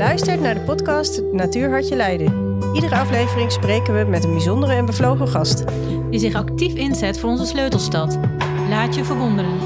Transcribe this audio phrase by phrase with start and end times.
[0.00, 2.58] luistert naar de podcast Natuur Hartje Leiden.
[2.74, 5.64] Iedere aflevering spreken we met een bijzondere en bevlogen gast.
[6.10, 8.18] Die zich actief inzet voor onze sleutelstad.
[8.68, 9.60] Laat je verwonderen.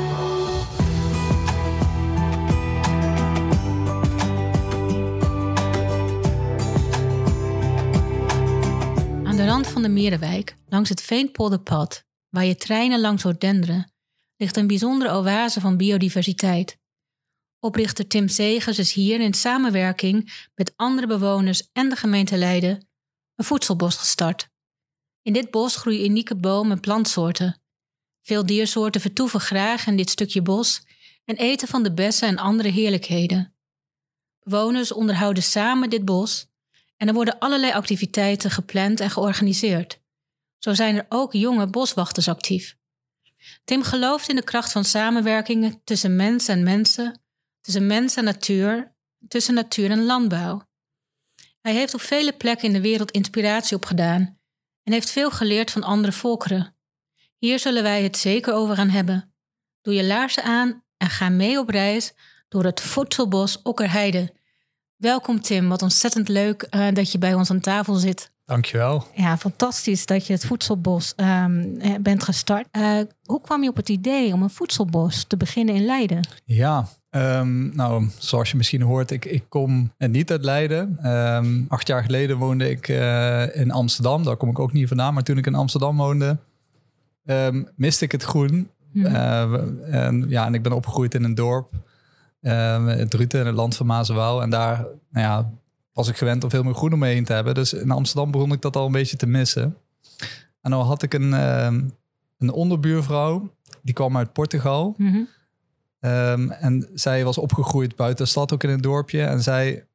[9.25, 13.93] Aan de rand van de Merenwijk, langs het Veenpolderpad, waar je treinen langs hoort denderen,
[14.37, 16.82] ligt een bijzondere oase van biodiversiteit.
[17.65, 22.89] Oprichter Tim Segers is hier in samenwerking met andere bewoners en de gemeente Leiden
[23.35, 24.50] een voedselbos gestart.
[25.22, 27.63] In dit bos groeien unieke bomen en plantsoorten.
[28.22, 30.82] Veel diersoorten vertoeven graag in dit stukje bos
[31.25, 33.55] en eten van de bessen en andere heerlijkheden.
[34.41, 36.47] Bewoners onderhouden samen dit bos
[36.97, 40.00] en er worden allerlei activiteiten gepland en georganiseerd.
[40.58, 42.77] Zo zijn er ook jonge boswachters actief.
[43.64, 47.23] Tim gelooft in de kracht van samenwerkingen tussen mens en mensen,
[47.64, 48.95] tussen mens en natuur,
[49.28, 50.62] tussen natuur en landbouw.
[51.61, 54.38] Hij heeft op vele plekken in de wereld inspiratie opgedaan
[54.83, 56.77] en heeft veel geleerd van andere volkeren.
[57.38, 59.34] Hier zullen wij het zeker over gaan hebben.
[59.80, 62.12] Doe je laarzen aan en ga mee op reis
[62.48, 64.33] door het voedselbos Okkerheide.
[64.97, 68.33] Welkom Tim, wat ontzettend leuk uh, dat je bij ons aan tafel zit.
[68.44, 69.06] Dankjewel.
[69.14, 72.66] Ja, fantastisch dat je het voedselbos um, bent gestart.
[72.72, 76.28] Uh, hoe kwam je op het idee om een voedselbos te beginnen in Leiden?
[76.44, 81.10] Ja, Um, nou, zoals je misschien hoort, ik, ik kom niet uit Leiden.
[81.12, 84.24] Um, acht jaar geleden woonde ik uh, in Amsterdam.
[84.24, 85.14] Daar kom ik ook niet vandaan.
[85.14, 86.36] Maar toen ik in Amsterdam woonde,
[87.24, 88.70] um, miste ik het groen.
[88.92, 89.04] Mm.
[89.06, 89.52] Uh,
[89.90, 91.70] en, ja, en ik ben opgegroeid in een dorp.
[92.40, 94.42] het Druten, in het land van Mazenwaal.
[94.42, 94.76] En daar
[95.10, 95.50] nou ja,
[95.92, 97.54] was ik gewend om veel meer groen om me heen te hebben.
[97.54, 99.76] Dus in Amsterdam begon ik dat al een beetje te missen.
[100.60, 101.32] En dan had ik een,
[102.38, 103.52] een onderbuurvrouw.
[103.82, 104.94] Die kwam uit Portugal.
[104.96, 105.28] Mm -hmm.
[106.05, 109.22] Um, en zij was opgegroeid buiten de stad, ook in een dorpje.
[109.22, 109.86] En zij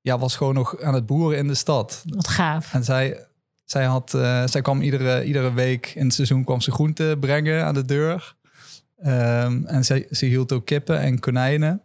[0.00, 2.02] ja, was gewoon nog aan het boeren in de stad.
[2.06, 2.72] Wat gaaf.
[2.72, 3.26] En zij,
[3.64, 7.64] zij, had, uh, zij kwam iedere, iedere week in het seizoen kwam ze groenten brengen
[7.64, 8.36] aan de deur.
[9.06, 11.82] Um, en zij, ze hield ook kippen en konijnen.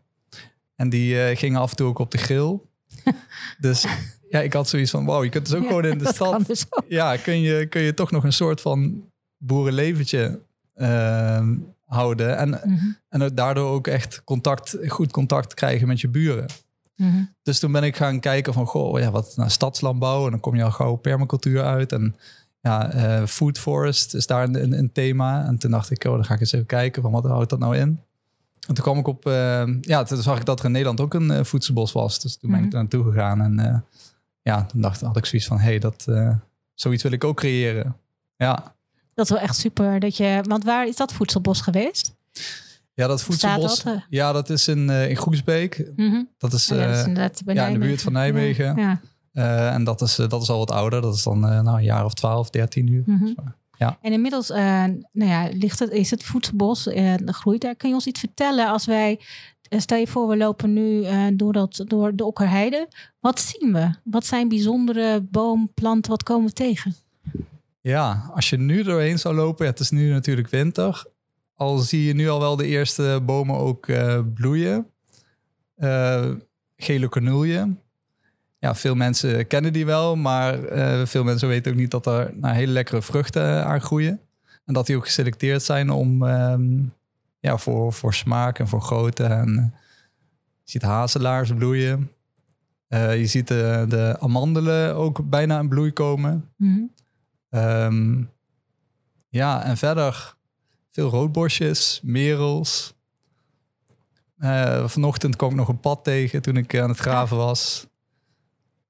[0.76, 2.60] En die uh, gingen af en toe ook op de grill.
[3.60, 3.86] dus
[4.30, 6.46] ja, ik had zoiets van, wow, je kunt dus ook ja, gewoon in de stad...
[6.48, 10.40] Dus ja, kun je, kun je toch nog een soort van boerenleventje
[10.76, 11.48] uh,
[11.94, 12.38] houden.
[12.38, 12.98] En, mm -hmm.
[13.10, 16.46] en daardoor ook echt contact, goed contact krijgen met je buren.
[16.96, 17.34] Mm -hmm.
[17.44, 20.26] Dus toen ben ik gaan kijken van, goh, ja, wat naar stadslandbouw.
[20.26, 21.92] En dan kom je al gauw permacultuur uit.
[21.92, 22.16] En
[22.62, 25.46] ja, uh, food forest is daar een, een, thema.
[25.46, 27.60] En toen dacht ik, oh, dan ga ik eens even kijken van wat houdt dat
[27.60, 28.00] nou in.
[28.68, 31.14] En toen kwam ik op, uh, ja, toen zag ik dat er in Nederland ook
[31.14, 32.20] een uh, voedselbos was.
[32.20, 33.42] Dus toen ben ik er naartoe gegaan.
[33.42, 33.86] En
[34.42, 36.08] ja, toen dacht, had ik zoiets van, hé, hey, dat,
[36.74, 37.96] zoiets wil ik ook creëren.
[38.36, 38.76] Ja.
[39.22, 40.00] Dat is wel echt super.
[40.00, 42.16] Dat je, want waar is dat voedselbos geweest?
[42.94, 43.84] Ja, dat voedselbos.
[43.84, 44.06] Dat?
[44.10, 45.92] Ja, dat is in, uh, in Groesbeek.
[45.96, 46.30] Mm -hmm.
[46.38, 48.76] Dat is, uh, ja, dat is ja, in de buurt van Nijmegen.
[48.76, 49.02] Ja.
[49.34, 51.02] Uh, en dat is, dat is al wat ouder.
[51.02, 53.04] Dat is dan nou, een jaar of 12, 13 nu.
[53.06, 53.36] Mm -hmm.
[53.78, 53.98] ja.
[54.02, 56.90] En inmiddels nou ja, ligt het, is het voedselbos
[57.26, 57.76] groeit daar.
[57.76, 59.20] Kun je ons iets vertellen als wij
[59.70, 61.06] stel je voor, we lopen nu
[61.36, 62.88] door, dat, door de Okkerheide.
[63.20, 63.90] Wat zien we?
[64.04, 66.12] Wat zijn bijzondere boom, planten?
[66.12, 66.96] Wat komen we tegen?
[67.82, 71.06] Ja, als je nu doorheen zou lopen, ja, het is nu natuurlijk winter.
[71.56, 74.88] Al zie je nu al wel de eerste bomen ook uh, bloeien.
[75.78, 76.32] Uh,
[76.76, 77.76] gele cornoelje.
[78.60, 82.32] Ja, veel mensen kennen die wel, maar uh, veel mensen weten ook niet dat er
[82.36, 84.20] nou, hele lekkere vruchten aan groeien.
[84.66, 86.94] En dat die ook geselecteerd zijn om, um,
[87.40, 89.24] ja, voor, voor smaak en voor grootte.
[89.24, 89.74] En,
[90.64, 92.12] je ziet hazelaars bloeien.
[92.90, 96.50] je ziet de, de amandelen ook bijna in bloei komen.
[96.56, 96.92] Mm.
[97.52, 98.30] Um,
[99.30, 100.36] ja, en verder
[100.92, 102.94] veel roodbosjes, merels.
[104.40, 107.88] Uh, vanochtend kwam ik nog een pad tegen toen ik aan het graven was.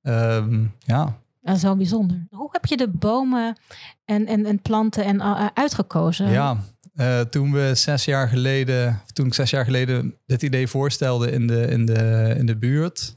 [0.02, 1.20] Um, ja.
[1.42, 2.28] Dat is wel bijzonder.
[2.30, 3.58] Hoe heb je de bomen
[4.06, 6.30] en, en, en planten en, uh, uitgekozen?
[6.30, 6.58] Ja,
[6.96, 11.48] uh, toen we zes jaar geleden, toen ik zes jaar geleden dit idee voorstelde in
[11.48, 13.16] de, in de, in de buurt,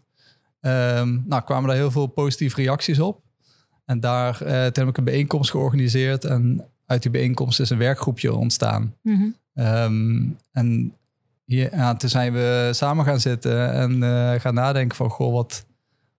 [0.61, 3.24] um, nou, kwamen er heel veel positieve reacties op.
[3.85, 6.25] En daar uh, heb ik een bijeenkomst georganiseerd.
[6.25, 8.95] En uit die bijeenkomst is een werkgroepje ontstaan.
[9.03, 10.95] Mm um, en
[11.45, 15.11] hier, ja, toen zijn we samen gaan zitten en uh, gaan nadenken van...
[15.11, 15.67] Goh, wat,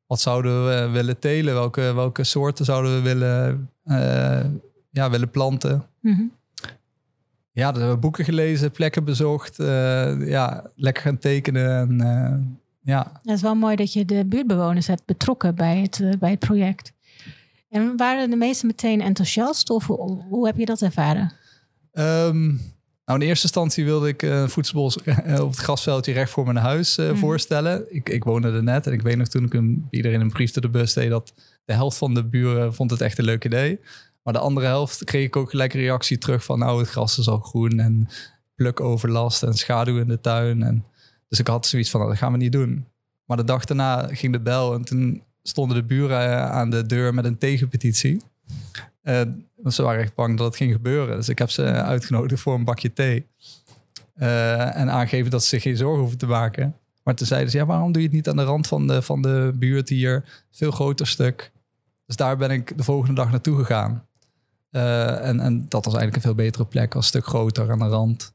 [0.08, 1.54] wat zouden we willen telen?
[1.54, 4.46] Welke, welke soorten zouden we willen, uh,
[4.92, 5.86] ja, willen planten?
[6.02, 6.32] Mm -hmm.
[7.52, 9.58] Ja, we hebben boeken gelezen, plekken bezocht.
[10.26, 12.00] ja, lekker gaan tekenen.
[12.00, 13.12] En, ja.
[13.22, 16.94] Het is wel mooi dat je de buurtbewoners hebt betrokken bij het, bij het project.
[17.76, 19.88] En waren de meesten meteen enthousiast of
[20.30, 21.32] hoe, heb je dat ervaren?
[21.94, 22.62] Um,
[23.06, 26.58] Nou, in eerste instantie wilde ik een voedselbos eh, op het grasveldje recht voor mijn
[26.58, 27.16] huis eh, Mhm.
[27.16, 27.96] voorstellen.
[27.96, 30.52] Ik, ik woonde er net en ik weet nog toen ik een, iedereen een brief
[30.52, 31.10] door de bus deed...
[31.10, 31.34] dat
[31.66, 33.80] de helft van de buren vond het echt een leuk idee.
[34.24, 36.60] Maar de andere helft kreeg ik ook gelijk een reactie terug van...
[36.60, 38.08] nou, het gras is al groen en
[38.56, 40.64] plukoverlast en schaduw in de tuin.
[40.64, 40.86] En,
[41.30, 42.86] dus ik had zoiets van, nou, dat gaan we niet doen.
[43.26, 46.86] Maar de dag daarna ging de bel en toen stonden de buren eh, aan de
[46.86, 48.22] deur met een tegenpetitie.
[49.02, 49.22] Eh,
[49.68, 51.18] ze waren echt bang dat het ging gebeuren.
[51.18, 53.28] Dus ik heb ze uitgenodigd voor een bakje thee.
[54.14, 56.76] Eh, en aangegeven dat ze zich geen zorgen hoeven te maken.
[57.04, 59.02] Maar toen zeiden ze, ja, waarom doe je het niet aan de rand van de,
[59.02, 60.46] van de buurt hier?
[60.52, 61.52] Veel groter stuk.
[62.06, 64.08] Dus daar ben ik de volgende dag naartoe gegaan.
[64.72, 66.94] En, en dat was eigenlijk een veel betere plek.
[66.94, 68.34] Was een stuk groter aan de rand.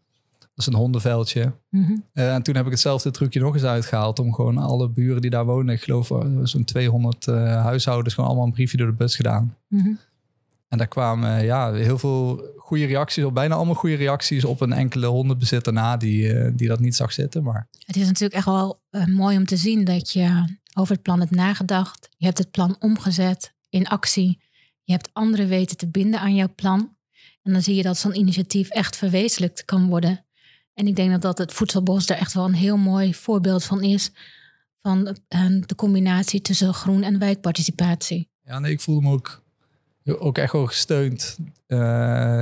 [0.60, 1.52] Dat is een hondenveldje.
[1.68, 1.92] Mhm.
[2.12, 4.18] Eh, en toen heb ik hetzelfde trucje nog eens uitgehaald.
[4.18, 5.74] Om gewoon alle buren die daar wonen.
[5.74, 8.14] Ik geloof eh, zo'n 200 eh, huishoudens.
[8.14, 9.56] Gewoon allemaal een briefje door de bus gedaan.
[9.68, 9.90] Mhm.
[10.68, 13.34] En daar kwamen ja, heel veel goede reacties op.
[13.34, 15.96] Bijna allemaal goede reacties op een enkele hondenbezitter na.
[15.96, 17.42] Die, die dat niet zag zitten.
[17.42, 21.20] Maar Het is natuurlijk echt wel mooi om te zien dat je over het plan
[21.20, 22.08] hebt nagedacht.
[22.16, 24.40] Je hebt het plan omgezet in actie.
[24.84, 26.98] Je hebt anderen weten te binden aan jouw plan.
[27.42, 30.24] En dan zie je dat zo'n initiatief echt verwezenlijkt kan worden.
[30.80, 33.82] En ik denk dat, dat het Voedselbos daar echt wel een heel mooi voorbeeld van
[33.82, 34.10] is.
[34.78, 38.28] Van eh, de combinatie tussen groen en wijkparticipatie.
[38.44, 39.42] ja, nee, ik voelde me ook,
[40.18, 41.38] ook echt wel gesteund.
[41.66, 41.78] eh,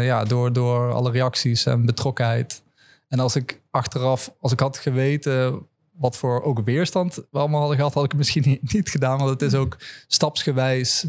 [0.05, 2.63] ja, door, door alle reacties en betrokkenheid.
[3.09, 5.59] En als ik achteraf, als ik had geweten
[5.93, 9.19] wat voor ook weerstand we allemaal hadden gehad, had ik het misschien niet, gedaan.
[9.19, 9.77] Want het is ook
[10.07, 11.07] stapsgewijs.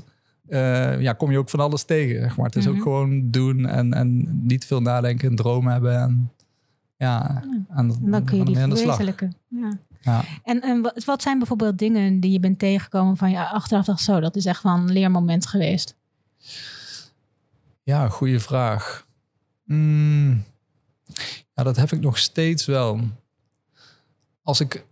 [0.47, 2.21] eh, ja, kom je ook van alles tegen.
[2.21, 2.45] Zeg maar.
[2.45, 2.75] Het is Mhm.
[2.75, 5.99] ook gewoon doen en, en niet veel nadenken en dromen hebben.
[5.99, 6.31] En,
[6.99, 9.35] ja, en, En dan kun je die verwezenlijken.
[9.47, 9.77] Ja.
[10.01, 10.23] Ja.
[10.43, 14.19] En, en wat- zijn bijvoorbeeld dingen die je bent tegengekomen van ja, achteraf dacht zo,
[14.19, 15.95] dat is echt wel een leermoment geweest.
[17.83, 19.07] Ja, goede vraag.
[19.65, 20.43] Mm,
[21.55, 22.99] ja, dat heb ik nog steeds wel.
[24.43, 24.85] Als ik.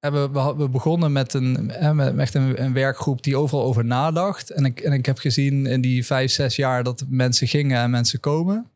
[0.00, 3.84] eh, We, we, begonnen met, een, eh, met echt een, een werkgroep die overal over
[3.84, 4.50] nadacht.
[4.50, 7.90] En ik, en ik heb gezien in die vijf, zes jaar dat mensen gingen en
[7.90, 8.66] mensen komen.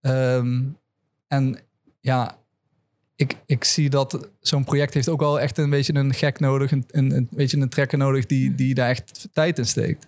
[0.00, 0.62] Ehm,
[1.30, 1.58] en
[2.00, 2.36] ja,
[3.16, 6.70] ik, ik zie dat zo'n project heeft ook wel echt een beetje een gek nodig.
[6.72, 10.06] Een, een, een beetje een trekker nodig die, die daar echt tijd in steekt.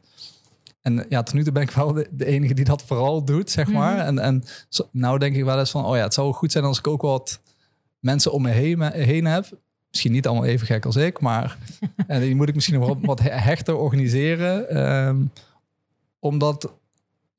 [0.80, 3.50] En ja, tot nu toe ben ik wel de, de enige die dat vooral doet,
[3.50, 3.96] zeg maar.
[3.96, 4.06] Mhm.
[4.06, 6.52] En, en zo- nou denk ik wel eens van, oh ja, het zou wel goed
[6.52, 7.40] zijn als ik ook wat
[8.00, 9.46] mensen om me heen, heen heb.
[9.90, 11.58] Misschien niet allemaal even gek als ik, maar
[12.06, 14.68] en die moet ik misschien nog wat, wat he- hechter organiseren.
[14.68, 15.16] Ehm,
[16.18, 16.72] omdat,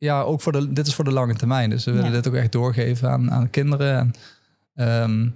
[0.04, 1.70] ja, ook voor de, dit is voor de lange termijn.
[1.70, 2.14] Dus we willen Ja.
[2.16, 3.98] dit ook echt doorgeven aan, aan kinderen.
[3.98, 4.14] En
[4.76, 5.30] ehm,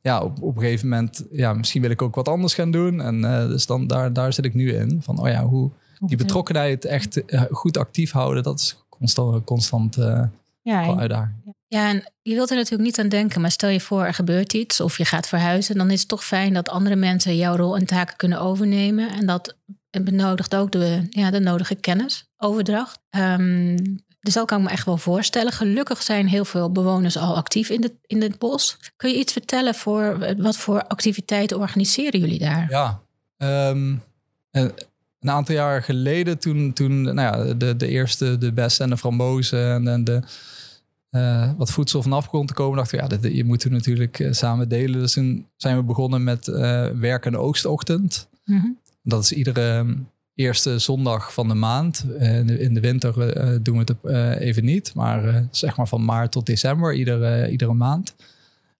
[0.00, 3.00] ja, op, op een gegeven moment, ja, misschien wil ik ook wat anders gaan doen.
[3.00, 5.00] En eh, dus dan daar, daar zit ik nu in.
[5.02, 5.70] Van, oh ja, hoe,
[6.00, 10.22] die betrokkenheid echt eh, goed actief houden, dat is constant, constant eh
[10.62, 11.34] Ja, en- uitdaging.
[11.68, 14.52] Ja, en je wilt er natuurlijk niet aan denken, maar stel je voor er gebeurt
[14.52, 17.76] iets of je gaat verhuizen, dan is het toch fijn dat andere mensen jouw rol
[17.76, 19.10] en taken kunnen overnemen.
[19.12, 19.56] En dat
[19.90, 22.98] benodigt ook de, ja, de nodige kennis, overdracht.
[23.10, 23.76] Ehm,
[24.20, 25.52] dus dat kan ik me echt wel voorstellen.
[25.52, 28.76] Gelukkig zijn heel veel bewoners al actief in, de, in het bos.
[28.96, 32.66] Kun je iets vertellen voor wat voor activiteiten organiseren jullie daar?
[32.70, 33.00] Ja,
[33.36, 33.94] ehm,
[34.50, 34.72] een,
[35.20, 38.96] een aantal jaar geleden toen, toen nou ja, de, de eerste, de beste en de
[38.96, 40.22] frambozen en, en de,
[41.10, 44.18] eh, wat voedsel vanaf begon te komen, dachten we, ja, dit, je moet het natuurlijk
[44.18, 45.00] eh, samen delen.
[45.00, 48.28] Dus toen zijn we begonnen met eh werk- en oogstochtend.
[48.44, 48.66] Mhm.
[49.02, 49.94] Dat is iedere ehm,
[50.40, 52.06] eerste zondag van de maand.
[52.18, 55.76] Eh, in, de, in de winter eh, doen we het eh, even niet, maar zeg
[55.76, 58.14] maar van maart tot december, iedere, iedere maand.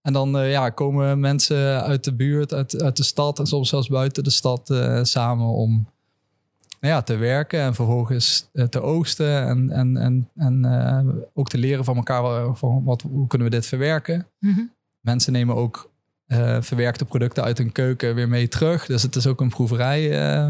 [0.02, 3.88] En dan ja, komen mensen uit de buurt, uit, uit de stad en soms zelfs
[3.88, 5.86] buiten de stad samen om
[6.80, 11.84] nou ja, te werken en vervolgens te oogsten en, en, en, en ook te leren
[11.84, 14.26] van elkaar van wat, hoe kunnen we dit verwerken.
[14.38, 14.60] Mhm.
[15.00, 15.89] Mensen nemen ook
[16.30, 18.86] eh, verwerkte producten uit hun keuken weer mee terug.
[18.86, 20.48] Dus het is ook een proeverij eh,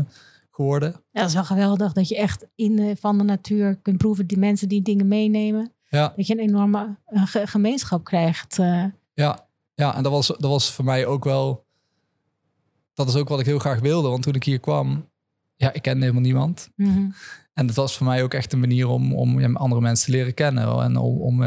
[0.51, 0.91] geworden.
[1.11, 4.27] Ja, dat is wel geweldig dat je echt in de, van de natuur kunt proeven.
[4.27, 5.73] Die mensen die dingen meenemen.
[5.89, 8.57] Ja, Dat je een enorme eh, ge- gemeenschap krijgt.
[9.15, 11.65] ja, ja en dat was, dat was voor mij ook wel...
[12.95, 14.09] Dat is ook wat ik heel graag wilde.
[14.09, 15.09] Want toen ik hier kwam,
[15.57, 16.71] ja, ik kende helemaal niemand.
[16.77, 17.09] Mhm.
[17.55, 20.13] En het was voor mij ook echt een manier om, om ja, andere mensen te
[20.13, 20.83] leren kennen.
[20.83, 21.43] En om, om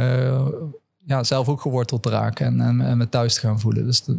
[1.06, 3.86] ja, zelf ook geworteld te raken en, en, en me thuis te gaan voelen.
[3.86, 4.18] Dus de-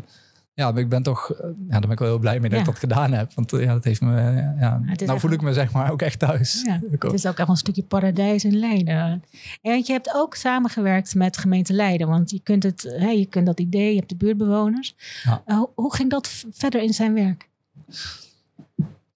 [0.55, 2.59] ja, ik ben toch, ja, daar ben ik wel heel blij mee dat Ja.
[2.59, 3.33] ik dat gedaan heb.
[3.35, 6.03] Want eh, ja, dat heeft me, eh, ja, nou voel ik me zeg maar ook
[6.03, 6.63] echt thuis.
[6.67, 6.81] Ja.
[6.99, 9.23] Het is ook echt een stukje paradijs in Leiden.
[9.63, 12.09] En je hebt ook samengewerkt met gemeente Leiden.
[12.09, 14.95] Want je kunt, het, hè, je kunt dat idee, je hebt de buurtbewoners.
[15.25, 15.43] Ja.
[15.47, 17.49] Eh, hoe, ging dat verder in zijn werk?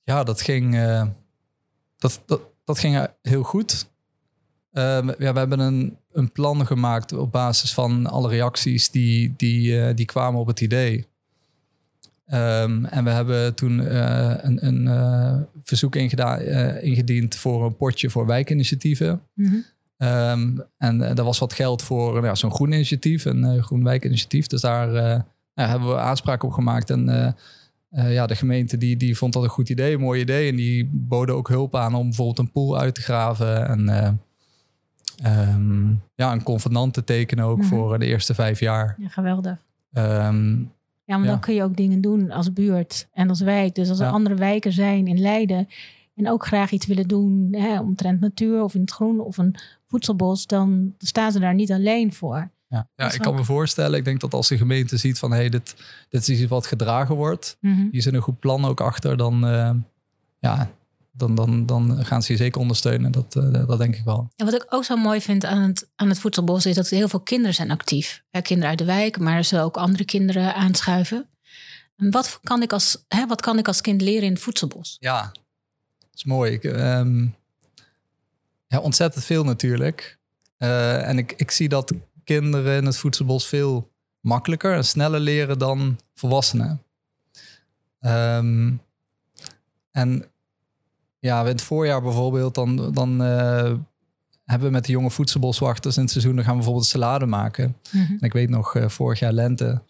[0.05, 0.77] Ja, dat ging,
[1.99, 3.89] dat, dat, dat ging heel goed.
[4.73, 4.83] Eh,
[5.19, 9.97] ja, we hebben een, een plan gemaakt op basis van alle reacties die, die, eh,
[9.97, 11.07] die kwamen op het idee.
[12.29, 17.77] Ehm, en we hebben toen eh, een, een eh, verzoek ingeda- eh, ingediend voor een
[17.77, 19.23] potje voor wijkinitiatieven.
[19.97, 24.47] Ehm, en daar was wat geld voor nou ja, zo'n groen initiatief, een groen wijkinitiatief.
[24.47, 24.89] Dus daar
[25.55, 26.91] nou, hebben we aanspraak op gemaakt.
[26.91, 27.35] En
[27.91, 30.51] ja, de gemeente die, die vond dat een goed idee, een mooi idee.
[30.51, 33.69] En die boden ook hulp aan om bijvoorbeeld een pool uit te graven.
[33.69, 34.21] En
[35.23, 37.67] eh, ehm, ja, een convenant te tekenen ook Mhm.
[37.67, 38.95] voor de eerste vijf jaar.
[38.99, 39.57] Ja, geweldig.
[39.93, 40.57] Ehm,
[41.05, 41.31] Ja, maar Ja.
[41.33, 43.75] dan kun je ook dingen doen als buurt en als wijk.
[43.75, 44.11] Dus als er Ja.
[44.13, 45.69] andere wijken zijn in Leiden
[46.15, 49.55] en ook graag iets willen doen hè, omtrent natuur of in het groen of een
[49.87, 52.51] voedselbos, dan staan ze daar niet alleen voor.
[52.69, 53.99] ja, ja is ik kan me voorstellen.
[53.99, 55.33] Ik denk dat als de gemeente ziet van...
[55.33, 55.75] hey, dit,
[56.09, 57.57] dit is iets wat gedragen wordt.
[57.61, 57.87] Mhm.
[57.91, 59.17] Hier zit een goed plan ook achter.
[59.17, 59.71] Dan, eh,
[60.39, 60.71] ja,
[61.19, 63.13] dan, dan, dan gaan ze je zeker ondersteunen.
[63.13, 64.31] Dat, eh, dat denk ik wel.
[64.37, 67.09] En wat ik ook zo mooi vind aan het, aan het voedselbos is dat heel
[67.09, 68.23] veel kinderen zijn actief.
[68.43, 71.29] Kinderen uit de wijk, maar zullen ook andere kinderen aanschuiven.
[71.97, 74.97] En wat kan ik als, hè, wat kan ik als kind leren in het voedselbos?
[75.01, 75.23] Ja,
[75.99, 76.53] dat is mooi.
[76.53, 77.27] Ik, ehm,
[78.67, 80.19] ja, ontzettend veel natuurlijk.
[80.57, 81.93] Eh, en ik, ik zie dat
[82.25, 86.83] kinderen in het voedselbos veel makkelijker en sneller leren dan volwassenen.
[88.01, 88.73] Ehm,
[89.91, 90.25] en
[91.19, 93.73] ja, in het voorjaar bijvoorbeeld, dan, dan eh,
[94.45, 97.77] hebben we met de jonge voedselboswachters in het seizoen, dan gaan we bijvoorbeeld salade maken.
[97.93, 98.13] Mhm.
[98.13, 99.83] En ik weet nog, eh, vorig jaar lente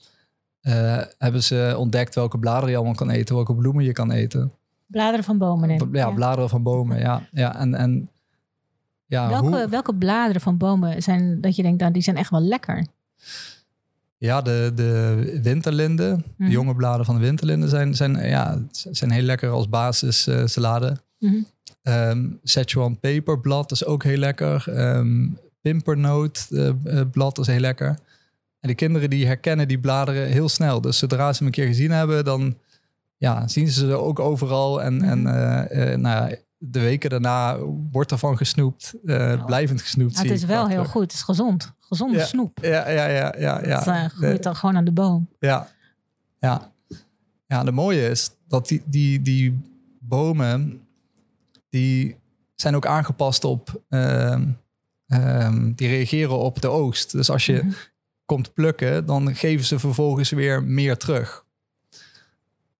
[0.60, 4.52] eh, hebben ze ontdekt welke bladeren je allemaal kan eten, welke bloemen je kan eten.
[4.86, 5.68] Bladeren van bomen.
[5.68, 5.94] neem.
[5.96, 7.22] Ja, bladeren van bomen, ja.
[7.32, 8.10] ja en, en
[9.06, 12.30] ja, Welke, hoe, welke bladeren van bomen zijn dat je denkt, nou, die zijn echt
[12.30, 12.86] wel lekker?
[14.16, 16.48] ja de, de winterlinden, Mhm.
[16.48, 20.96] de jonge bladeren van de winterlinden zijn, zijn, ja, zijn heel lekker als basis salade.
[21.18, 21.42] Mhm.
[21.82, 24.64] Ehm Szechuan peperblad is ook heel lekker.
[27.12, 27.98] Blad is heel lekker.
[28.60, 30.80] En de kinderen die herkennen die bladeren heel snel.
[30.80, 32.56] Dus zodra ze hem een keer gezien hebben, dan
[33.16, 34.82] ja, zien ze ze ook overal.
[34.82, 37.58] En, en eh, eh, nou, ja, de weken daarna
[37.92, 38.94] wordt ervan gesnoept.
[39.04, 40.14] eh, blijvend gesnoept.
[40.14, 41.02] Nou, het is wel heel goed.
[41.02, 41.72] Het is gezond.
[41.80, 42.24] Gezonde Ja.
[42.24, 42.58] snoep.
[42.62, 43.66] Ja, ja, ja, ja.
[43.66, 43.92] ja.
[44.02, 45.28] Het groeit dan gewoon aan de boom.
[45.40, 45.68] ja,
[46.40, 46.72] ja.
[47.46, 49.60] Ja, de mooie is dat die, die, die
[50.00, 50.80] bomen,
[51.68, 52.16] die
[52.54, 54.46] zijn ook aangepast op, ehm,
[55.06, 57.12] ehm, die reageren op de oogst.
[57.12, 57.72] Dus als je Mhm.
[58.24, 61.44] komt plukken, dan geven ze vervolgens weer meer terug.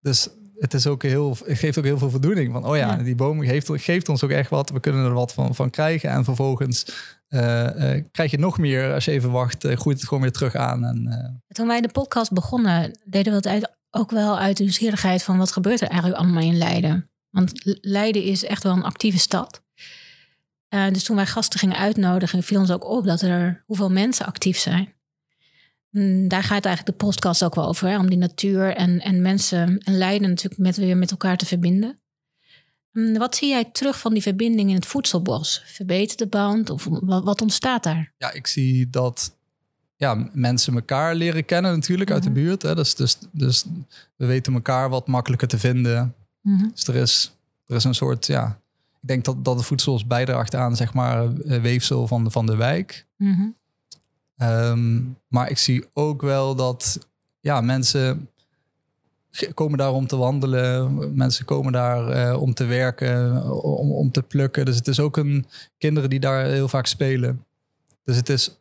[0.00, 0.28] Dus
[0.58, 2.52] het, is ook heel, het geeft ook heel veel voldoening.
[2.52, 3.02] Van, oh ja, Ja.
[3.02, 4.70] die boom geeft, geeft ons ook echt wat.
[4.70, 6.10] We kunnen er wat van, van krijgen.
[6.10, 8.92] En vervolgens eh, eh, krijg je nog meer.
[8.94, 10.84] Als je even wacht, eh, groeit het gewoon weer terug aan.
[10.84, 15.22] En, Toen wij de podcast begonnen, deden we het uit, ook wel uit de nieuwsgierigheid
[15.22, 17.10] van wat gebeurt er eigenlijk allemaal in Leiden.
[17.30, 19.62] Want Le- Leiden is echt wel een actieve stad.
[20.68, 24.26] Eh, dus toen wij gasten gingen uitnodigen, viel ons ook op dat er hoeveel mensen
[24.26, 24.92] actief zijn.
[25.90, 29.22] Mm, Daar gaat eigenlijk de podcast ook wel over, hè, om die natuur en, en
[29.22, 31.98] mensen en Leiden natuurlijk met, weer met elkaar te verbinden.
[32.92, 35.62] Mm, Wat zie jij terug van die verbinding in het voedselbos?
[35.66, 38.12] Verbetert de band of wat, wat ontstaat daar?
[38.18, 39.36] ja, ik zie dat
[39.96, 42.38] ja, mensen elkaar leren kennen natuurlijk uit de Mhm.
[42.38, 42.62] buurt.
[42.62, 42.74] Hè.
[42.74, 43.64] Dus, dus, dus
[44.16, 46.14] we weten elkaar wat makkelijker te vinden.
[46.48, 46.68] Mhm.
[46.74, 47.32] Dus er is,
[47.66, 48.58] er is een soort, ja...
[49.00, 52.56] Ik denk dat, dat het voedsel bijdraagt aan, zeg maar, weefsel van de, van de
[52.56, 53.06] wijk.
[53.16, 53.46] Mhm.
[54.36, 56.98] Ehm, maar ik zie ook wel dat
[57.40, 58.28] ja, mensen
[59.54, 61.16] komen daar om te wandelen.
[61.16, 64.64] Mensen komen daar eh, om te werken, om, om te plukken.
[64.64, 65.46] Dus het is ook een
[65.78, 67.44] kinderen die daar heel vaak spelen.
[68.04, 68.56] Dus het is,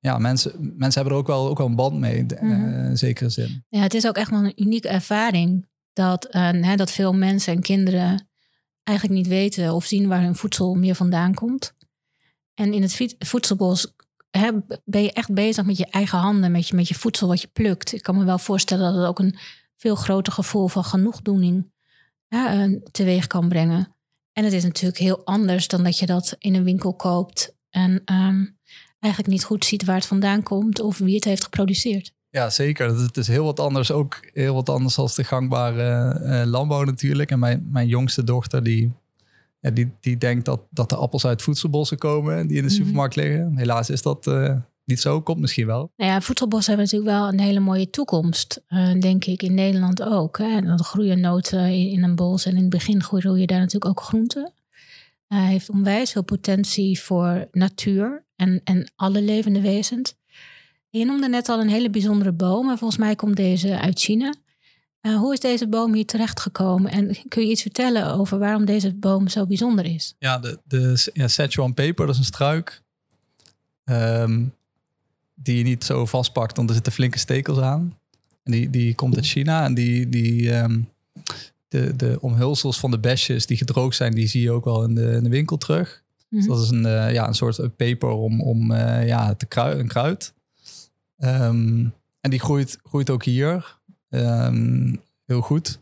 [0.00, 2.34] ja, mensen, mensen hebben er ook wel, ook wel een band mee, Mhm.
[2.34, 3.64] eh, in zekere zin.
[3.68, 7.54] Ja, het is ook echt wel een unieke ervaring dat, eh, hè, dat veel mensen
[7.54, 8.28] en kinderen
[8.82, 11.74] eigenlijk niet weten of zien waar hun voedsel meer vandaan komt.
[12.54, 13.94] En in het voedselbos
[14.30, 14.50] hè,
[14.84, 17.46] ben je echt bezig met je eigen handen, met je, met je voedsel wat je
[17.46, 17.92] plukt.
[17.92, 19.38] Ik kan me wel voorstellen dat het ook een
[19.76, 21.72] veel groter gevoel van genoegdoening
[22.28, 23.96] ja, eh, teweeg kan brengen.
[24.32, 28.02] En het is natuurlijk heel anders dan dat je dat in een winkel koopt en
[28.04, 28.46] ehm,
[28.98, 32.14] eigenlijk niet goed ziet waar het vandaan komt of wie het heeft geproduceerd.
[32.30, 32.96] Ja, zeker.
[33.00, 37.30] Het- is heel wat anders, ook heel wat anders als de gangbare eh, landbouw natuurlijk.
[37.30, 38.92] En mijn, mijn jongste dochter, die,
[39.60, 42.76] ja, die, die denkt dat, dat de appels uit voedselbossen komen die in de Mhm.
[42.82, 43.56] supermarkt liggen.
[43.56, 45.92] Helaas is dat eh, niet zo, komt misschien wel.
[45.96, 50.02] Nou ja, voedselbossen hebben natuurlijk wel een hele mooie toekomst, eh, denk ik, in Nederland
[50.02, 50.38] ook.
[50.38, 50.60] Hè.
[50.60, 54.00] Dan groeien noten in, in een bos en in het begin groeien daar natuurlijk ook
[54.02, 54.52] groenten.
[55.26, 60.14] Hij heeft onwijs veel potentie voor natuur en, en alle levende wezens.
[60.90, 64.34] Je noemde net al een hele bijzondere boom en volgens mij komt deze uit China.
[65.00, 68.94] Eh, hoe is deze boom hier terechtgekomen en kun je iets vertellen over waarom deze
[68.94, 70.14] boom zo bijzonder is?
[70.18, 72.82] Ja, de, de ja, Szechuan peper, dat is een struik.
[73.84, 74.44] ehm,
[75.34, 77.98] die je niet zo vastpakt, want er zitten flinke stekels aan.
[78.42, 80.80] En die, die komt uit China en die, die ehm,
[81.68, 84.94] de, de omhulsels van de besjes die gedroogd zijn, die zie je ook wel in
[84.94, 86.02] de, in de winkel terug.
[86.28, 86.54] Dus Mhm.
[86.54, 89.88] dat is een, eh, ja, een soort peper om, om eh, ja, te krui een
[89.88, 90.32] kruid.
[91.20, 91.86] Ehm,
[92.20, 93.78] en die groeit, groeit ook hier.
[94.10, 94.94] Ehm,
[95.26, 95.78] heel goed.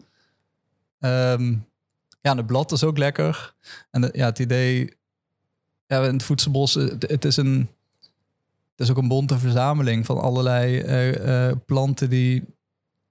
[1.01, 1.51] Ehm,
[2.21, 3.55] ja, en het blad is ook lekker.
[3.91, 4.97] En de- ja, het idee...
[5.87, 7.69] Ja, in het voedselbos, eh, het, het is een...
[8.77, 12.45] Het is ook een bonte verzameling van allerlei eh, eh, planten die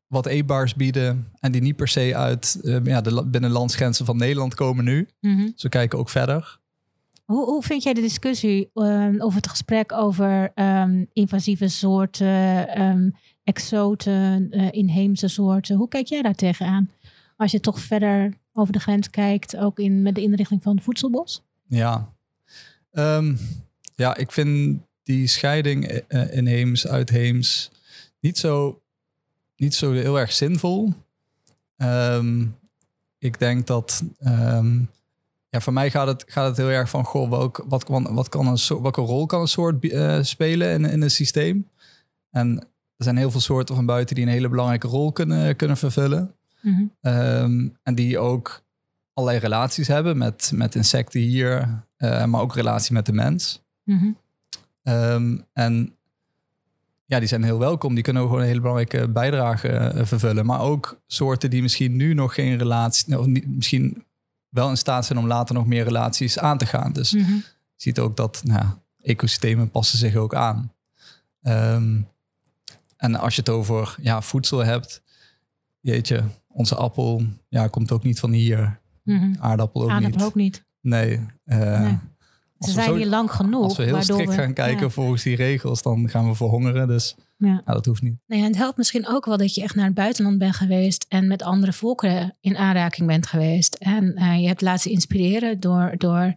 [0.07, 1.31] wat eetbaars bieden.
[1.39, 5.07] En die niet per se uit ja, de la- binnenlandsgrenzen van Nederland komen nu.
[5.21, 5.45] Mhm.
[5.53, 6.59] Dus we kijken ook verder.
[7.27, 13.09] Hoe, hoe vind jij de discussie eh, over het gesprek over ehm, invasieve soorten, ehm,
[13.43, 15.75] exoten, eh, inheemse soorten?
[15.75, 16.91] Hoe kijk jij daar tegenaan?
[17.37, 20.83] Als je toch verder over de grens kijkt, ook in, met de inrichting van het
[20.83, 21.43] voedselbos?
[21.65, 22.13] Ja.
[22.91, 23.35] Ehm,
[23.95, 27.71] ja, ik vind die scheiding eh, eh, inheems, uitheems
[28.19, 28.81] niet zo,
[29.55, 30.93] niet zo heel erg zinvol.
[31.77, 32.45] Ehm,
[33.17, 34.03] ik denk dat...
[34.19, 34.79] ehm,
[35.57, 37.03] ja, voor mij gaat het, gaat het heel erg van...
[37.03, 40.69] Goh, welk, wat kan, wat kan een soort, welke rol kan een soort eh, spelen
[40.69, 41.69] in, in een systeem?
[42.31, 42.59] En
[42.97, 44.15] er zijn heel veel soorten van buiten...
[44.15, 46.35] die een hele belangrijke rol kunnen, kunnen vervullen.
[46.61, 46.83] Mhm.
[47.01, 48.61] Ehm, en die ook
[49.13, 53.63] allerlei relaties hebben met, met insecten hier, eh, maar ook relatie met de mens.
[53.83, 54.11] Mhm.
[54.83, 55.95] Ehm, en
[57.05, 57.93] ja, die zijn heel welkom.
[57.93, 60.45] Die kunnen ook gewoon een hele belangrijke bijdrage eh, vervullen.
[60.45, 64.05] Maar ook soorten die misschien nu nog geen relatie, niet- misschien
[64.57, 66.93] wel in staat zijn om later nog meer relaties aan te gaan.
[66.93, 67.31] Dus Mhm.
[67.33, 67.41] je
[67.75, 68.65] ziet ook dat nou,
[69.01, 70.73] ecosystemen passen zich ook aan.
[71.41, 72.01] Ehm,
[72.97, 75.01] en als je het over ja, voedsel hebt,
[75.79, 78.79] jeetje, onze appel ja, komt ook niet van hier.
[79.03, 79.33] Mhm.
[79.39, 80.27] Aardappel ook Aardappel niet.
[80.27, 80.65] ook niet.
[80.81, 81.25] Nee.
[81.45, 81.97] eh, Nee.
[82.59, 83.63] Als Ze we zijn zo- hier lang genoeg.
[83.63, 84.89] Als we heel strikt we- gaan kijken ja.
[84.89, 86.87] volgens die regels, dan gaan we verhongeren.
[86.87, 87.61] Dus Ja.
[87.65, 88.15] ja, dat hoeft niet.
[88.27, 91.05] Nou ja, het helpt misschien ook wel dat je echt naar het buitenland bent geweest
[91.09, 93.73] en met andere volkeren in aanraking bent geweest.
[93.75, 96.33] En eh, je hebt laten inspireren door, door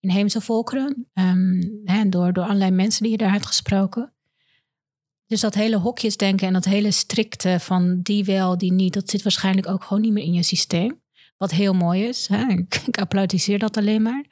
[0.00, 4.12] inheemse volkeren ehm, hè, door, door allerlei mensen die je daar hebt gesproken.
[5.26, 9.22] Dus dat hele hokjesdenken en dat hele strikte van die wel, die niet, dat zit
[9.22, 11.00] waarschijnlijk ook gewoon niet meer in je systeem.
[11.42, 12.26] Wat heel mooi is.
[12.26, 12.46] Hè?
[12.58, 14.24] Ik, ik applaudisseer dat alleen maar.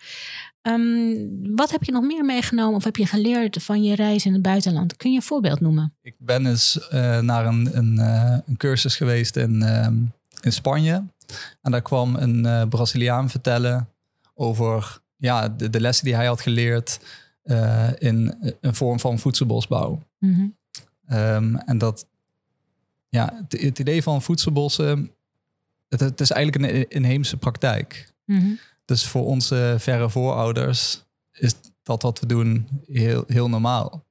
[0.62, 1.16] Ehm,
[1.56, 4.42] wat heb je nog meer meegenomen of heb je geleerd van je reis in het
[4.42, 4.96] buitenland?
[4.96, 5.94] Kun je een voorbeeld noemen?
[6.02, 9.94] Ik ben eens eh, naar een, een, eh, een cursus geweest in, ehm,
[10.40, 11.04] in Spanje.
[11.62, 13.88] En daar kwam een eh, Braziliaan vertellen
[14.34, 17.00] over ja, de, de lessen die hij had geleerd
[17.98, 20.02] in een vorm van voedselbosbouw.
[20.18, 20.46] Mhm.
[21.06, 22.06] Ehm, en dat,
[23.08, 25.10] ja, het, het idee van voedselbossen,
[25.90, 28.12] het, het is eigenlijk een inheemse praktijk.
[28.24, 28.50] Mhm.
[28.84, 34.04] Dus voor onze verre voorouders is dat wat we doen heel, heel normaal.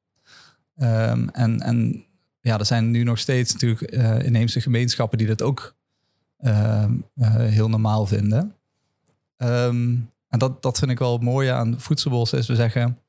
[0.75, 2.05] Ehm, en, en
[2.41, 5.75] ja, er zijn nu nog steeds natuurlijk eh, inheemse gemeenschappen die dat ook
[6.37, 8.55] ehm, eh, heel normaal vinden.
[9.37, 9.95] Ehm,
[10.27, 12.99] en dat, dat vind ik wel het mooie aan voedselbossen, is we zeggen,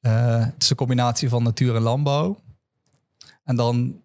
[0.00, 2.40] eh, het is een combinatie van natuur en landbouw.
[3.44, 4.01] En dan,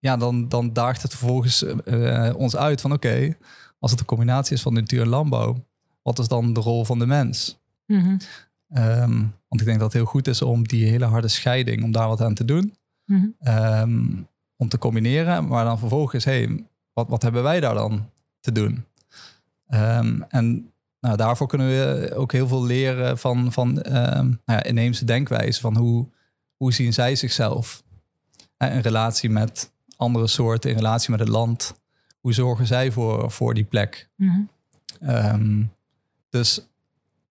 [0.00, 3.36] ja, dan, dan daagt het vervolgens eh, ons uit van oké,
[3.78, 5.64] als het een combinatie is van natuur en landbouw,
[6.02, 7.58] wat is dan de rol van de mens?
[7.86, 8.16] Mhm.
[8.68, 11.92] Ehm, want ik denk dat het heel goed is om die hele harde scheiding, om
[11.92, 12.74] daar wat aan te doen.
[13.04, 13.26] Mhm.
[13.38, 14.06] Ehm,
[14.56, 18.10] om te combineren, maar dan vervolgens, hey, wat, wat hebben wij daar dan
[18.40, 18.84] te doen?
[19.66, 25.04] Ehm, en nou, daarvoor kunnen we ook heel veel leren van, van nou ja, inheemse
[25.04, 26.08] denkwijze, van hoe,
[26.56, 27.82] hoe zien zij zichzelf?
[28.56, 31.74] Eh, in relatie met andere soorten, in relatie met het land.
[32.20, 34.08] Hoe zorgen zij voor, voor die plek?
[34.16, 34.40] Mhm.
[35.00, 35.62] Ehm,
[36.30, 36.60] dus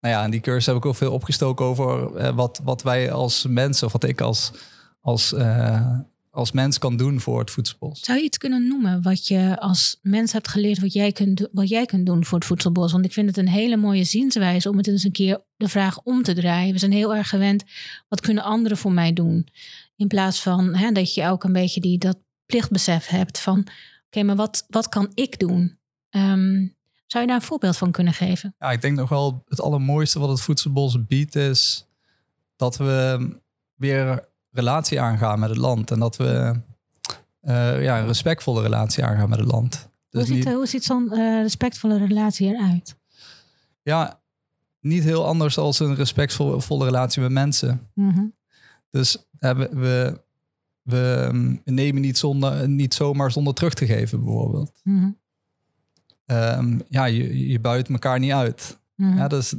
[0.02, 3.12] nou ja, in die cursus heb ik ook veel opgestoken over eh, wat, wat wij
[3.12, 4.52] als mensen, of wat ik als,
[5.02, 6.00] als, eh,
[6.32, 8.00] als mens kan doen voor het voedselbos.
[8.00, 11.70] Zou je iets kunnen noemen wat je als mens hebt geleerd, wat jij, kunt, wat
[11.70, 12.92] jij kunt doen voor het voedselbos?
[12.92, 16.02] Want ik vind het een hele mooie zienswijze om het eens een keer de vraag
[16.04, 16.74] om te draaien.
[16.74, 17.64] We zijn heel erg gewend,
[18.08, 19.48] wat kunnen anderen voor mij doen?
[19.96, 23.68] In plaats van hè, dat je ook een beetje die, dat plichtbesef hebt van,
[24.06, 25.78] oké, maar wat, wat kan ik doen?
[26.10, 26.68] Ehm,
[27.06, 28.56] zou je daar een voorbeeld van kunnen geven?
[28.60, 31.88] Ja, ik denk nog wel het allermooiste wat het voedselbos biedt is
[32.56, 33.30] dat we
[33.76, 35.92] weer relatie aangaan met het land.
[35.92, 36.62] En dat we
[37.42, 39.90] eh, ja, een respectvolle relatie aangaan met het land.
[40.10, 42.96] hoe, Dus ziet, niet, hoe ziet zo'n eh, respectvolle relatie eruit?
[43.82, 44.22] ja,
[44.80, 47.90] niet heel anders als een respectvolle relatie met mensen.
[47.94, 48.26] Mhm.
[48.90, 50.22] Dus eh, we,
[50.88, 54.80] we, we mm, nemen niet, zonder, niet zomaar zonder terug te geven, bijvoorbeeld.
[54.84, 55.10] Mhm.
[56.26, 58.80] Ehm, ja, je, je buit elkaar niet uit.
[58.96, 59.52] Ja, dus,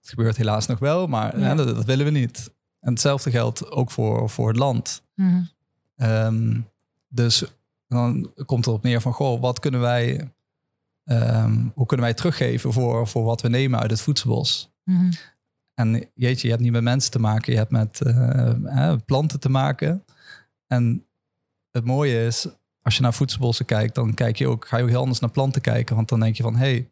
[0.00, 1.46] het gebeurt helaas nog wel, maar Ja.
[1.46, 2.50] ja, dat, dat willen we niet.
[2.80, 5.02] En hetzelfde geldt ook voor, voor het land.
[5.14, 5.42] Mhm.
[5.96, 6.60] Ehm,
[7.08, 7.44] dus
[7.88, 10.32] dan komt het op neer van, goh, wat kunnen wij,
[11.04, 14.70] ehm, hoe kunnen wij teruggeven voor, voor wat we nemen uit het voedselbos?
[14.84, 15.12] Mhm.
[15.74, 19.48] En jeetje, je hebt niet met mensen te maken, je hebt met eh, planten te
[19.48, 20.04] maken.
[20.68, 21.04] En
[21.70, 22.46] het mooie is,
[22.82, 25.30] als je naar voedselbossen kijkt, dan kijk je ook, ga je ook heel anders naar
[25.30, 25.96] planten kijken.
[25.96, 26.88] Want dan denk je van, hé, hey,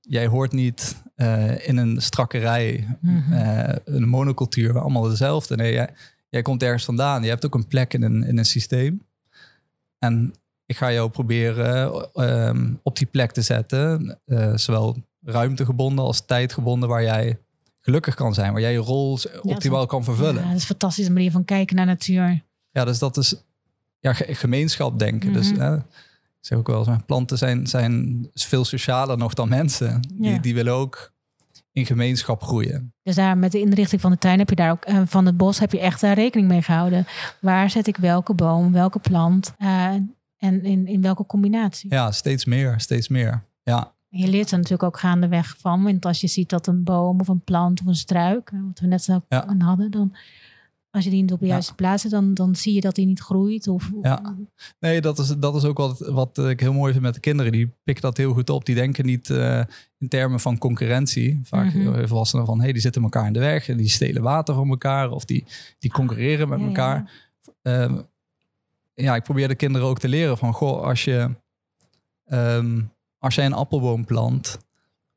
[0.00, 3.32] jij hoort niet eh, in een strakke rij, Mhm.
[3.32, 5.56] eh, een monocultuur, waar allemaal dezelfde.
[5.56, 5.90] Nee, jij,
[6.28, 7.22] jij komt ergens vandaan.
[7.22, 9.02] Je hebt ook een plek in een, in een systeem.
[9.98, 10.34] En
[10.66, 16.88] ik ga jou proberen ehm, op die plek te zetten, eh, zowel ruimtegebonden als tijdgebonden,
[16.88, 17.38] waar jij
[17.80, 20.34] gelukkig kan zijn, waar jij je rol optimaal kan vervullen.
[20.34, 22.42] Ja, dat is een fantastische manier van kijken naar natuur.
[22.76, 23.34] Ja, dus dat is
[24.00, 25.32] ja, ge- gemeenschap denken.
[25.32, 25.60] Dus Mhm.
[25.60, 25.82] hè, ik
[26.40, 30.00] zeg ook wel eens, planten zijn, zijn veel socialer nog dan mensen.
[30.14, 30.38] Die, Ja.
[30.38, 31.12] die willen ook
[31.72, 32.92] in gemeenschap groeien.
[33.02, 35.36] Dus daar met de inrichting van de tuin heb je daar ook eh, van het
[35.36, 37.06] bos heb je echt daar rekening mee gehouden.
[37.40, 39.84] Waar zet ik welke boom, welke plant eh,
[40.36, 41.90] en in, in welke combinatie?
[41.92, 43.42] Ja, steeds meer, steeds meer.
[43.62, 45.82] Ja, je leert er natuurlijk ook gaandeweg van.
[45.82, 48.86] Want als je ziet dat een boom of een plant of een struik, wat we
[48.86, 49.54] net zo Ja.
[49.58, 50.16] hadden, dan
[50.96, 53.06] als je die niet op de juiste plaats zet, dan, dan zie je dat die
[53.06, 53.68] niet groeit.
[53.68, 54.36] Of, Ja.
[54.80, 57.52] nee, dat is, dat is ook wat, wat ik heel mooi vind met de kinderen.
[57.52, 58.64] Die pikken dat heel goed op.
[58.64, 59.60] Die denken niet eh,
[59.98, 61.40] in termen van concurrentie.
[61.44, 63.68] Vaak mm volwassenen van, hey, die zitten elkaar in de weg.
[63.68, 65.10] En die stelen water van elkaar.
[65.10, 65.44] Of die,
[65.78, 67.10] die concurreren met Ja, ja, elkaar.
[67.62, 67.98] Ehm,
[68.94, 71.30] ja, ik probeer de kinderen ook te leren van, goh, als je,
[72.24, 72.80] ehm,
[73.18, 74.58] als jij een appelboom plant,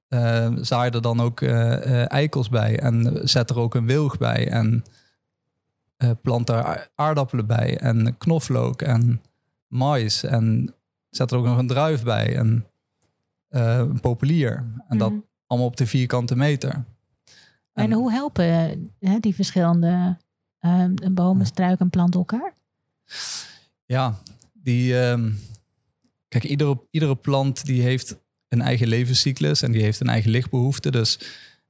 [0.08, 4.18] eh, zaai er dan ook eh, eh, eikels bij en zet er ook een wilg
[4.18, 4.84] bij en
[6.00, 9.22] eh, plant daar aardappelen bij en knoflook en
[9.68, 10.74] mais en
[11.10, 12.66] zet er ook nog een druif bij en
[13.48, 15.20] eh, een populier en dat Mhm.
[15.48, 16.84] allemaal op de vierkante meter.
[17.74, 18.46] En hoe helpen
[19.00, 20.18] hè, die verschillende
[20.60, 22.54] eh, bomen, struiken en planten elkaar?
[23.86, 24.18] Ja,
[24.54, 25.00] die.
[25.00, 25.32] ehm,
[26.28, 30.92] kijk, iedere, iedere plant die heeft een eigen levenscyclus en die heeft een eigen lichtbehoefte.
[30.92, 31.20] Dus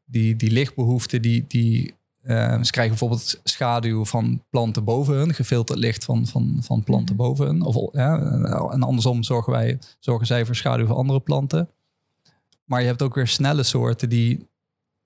[0.06, 5.79] die, die lichtbehoefte, die, die, ehm, ze krijgen bijvoorbeeld schaduw van planten boven hun, gefilterd
[5.79, 7.23] licht van, van, van planten Mhm.
[7.23, 7.62] boven hun.
[7.62, 8.19] Of, ja,
[8.71, 11.69] en andersom zorgen, wij, zorgen zij voor schaduw van andere planten.
[12.63, 14.47] Maar je hebt ook weer snelle soorten die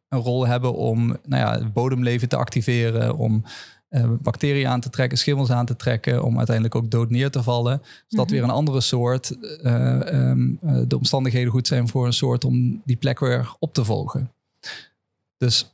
[0.09, 3.43] een rol hebben om nou ja, het bodemleven te activeren, om
[3.89, 7.43] eh, bacteriën aan te trekken, schimmels aan te trekken, om uiteindelijk ook dood neer te
[7.43, 7.77] vallen.
[7.81, 8.33] Dus dat Mhm.
[8.33, 12.81] weer een andere soort, eh, ehm, eh, de omstandigheden goed zijn voor een soort om
[12.85, 14.31] die plek weer op te volgen.
[15.37, 15.72] Dus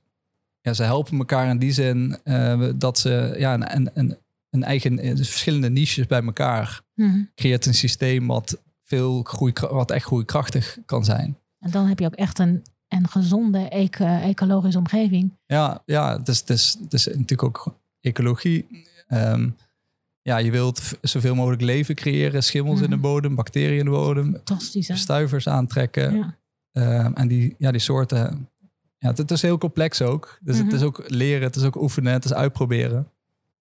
[0.70, 4.18] ja, ze helpen elkaar in die zin eh, dat ze ja, een, een,
[4.50, 7.22] een, eigen, eh, dus verschillende niches bij elkaar Mhm.
[7.36, 11.38] creëert een systeem wat veel groei, wat echt groeikrachtig kan zijn.
[11.60, 15.38] En dan heb je ook echt een, een gezonde eco- ecologische omgeving.
[15.46, 18.86] Ja, ja het, is, het, is, het is natuurlijk ook ecologie.
[19.08, 19.50] Ehm,
[20.22, 23.06] ja, je wilt zoveel mogelijk leven creëren, schimmels in de Mhm.
[23.06, 24.88] bodem, bacteriën in de bodem, Fantastisch.
[24.88, 24.96] Hè?
[24.96, 26.16] stuivers aantrekken.
[26.16, 26.38] Ja.
[26.72, 28.50] Ehm, en die, ja, die soorten,
[29.00, 30.40] ja, het, is heel complex ook.
[30.42, 30.66] Dus Mhm.
[30.66, 33.12] het is ook leren, het is ook oefenen, het is uitproberen.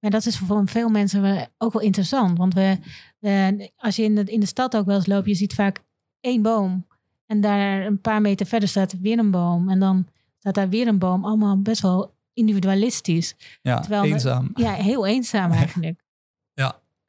[0.01, 2.39] Maar dat is voor veel mensen ook wel interessant.
[2.39, 2.79] Want we,
[3.19, 5.83] we- als je in de, in de stad ook wel eens loopt, je ziet vaak
[6.21, 6.87] één boom.
[7.27, 9.69] En daar een paar meter verder staat weer een boom.
[9.71, 10.07] En dan
[10.39, 11.25] staat daar weer een boom.
[11.25, 13.35] Allemaal best wel individualistisch.
[13.63, 14.51] Ja, Terwijl we- eenzaam.
[14.55, 16.01] Ja, heel eenzaam eigenlijk.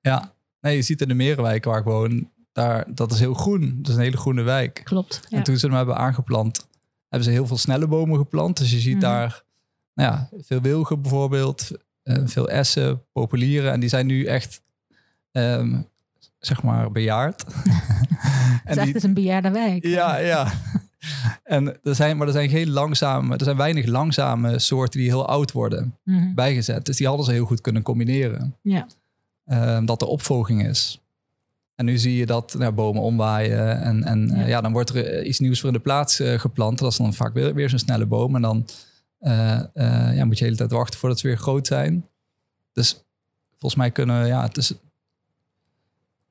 [0.02, 3.76] Ja, nee, je ziet in de Merenwijk waar ik woon, daar, dat is heel groen.
[3.78, 4.82] Dat is een hele groene wijk.
[4.84, 5.22] Klopt.
[5.30, 5.38] Ja.
[5.38, 6.68] En toen ze hem hebben aangeplant,
[7.10, 8.58] hebben ze heel veel snelle bomen geplant.
[8.58, 9.02] Dus je ziet Mhm.
[9.02, 9.44] daar
[9.94, 11.72] nou ja, veel wilgen bijvoorbeeld,
[12.04, 13.72] eh, veel essen, populieren.
[13.72, 14.62] En die zijn nu echt,
[15.32, 15.82] ehm,
[16.40, 17.46] zeg maar, bejaard.
[18.64, 19.86] Het is echt een bejaarde wijk.
[19.86, 20.48] Ja, ja.
[21.44, 25.28] En er zijn, maar er zijn geen langzame, er zijn weinig langzame soorten die heel
[25.28, 26.34] oud worden Mhm.
[26.34, 26.86] bijgezet.
[26.86, 28.56] Dus die hadden ze heel goed kunnen combineren.
[28.62, 28.88] Ja.
[29.46, 31.02] Ehm, dat er opvolging is.
[31.80, 34.46] En nu zie je dat nou, bomen omwaaien en, en Ja.
[34.46, 34.62] ja.
[34.62, 36.80] dan wordt er eh, iets nieuws voor in de plaats eh, geplant.
[36.80, 38.36] Dat is dan vaak weer, weer zo'n snelle boom.
[38.36, 38.68] En dan
[39.20, 42.06] eh, eh, ja, moet je de hele tijd wachten voordat ze weer groot zijn.
[42.74, 43.04] Dus
[43.50, 44.74] volgens mij kunnen, ja, het is